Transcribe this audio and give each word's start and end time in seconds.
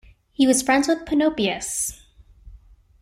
He 0.33 0.47
was 0.47 0.63
friends 0.63 0.87
with 0.87 1.05
Panopeus. 1.05 1.93